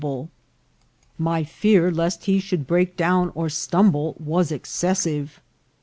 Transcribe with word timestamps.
able. 0.01 0.31
My 1.19 1.43
fear 1.43 1.91
lest 1.91 2.25
he 2.25 2.39
should 2.39 2.65
break 2.65 2.97
down 2.97 3.31
or 3.35 3.49
stumble 3.49 4.15
was 4.17 4.51
excessive. 4.51 5.39